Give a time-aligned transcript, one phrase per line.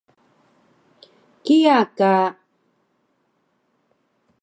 [1.43, 2.13] kiya ka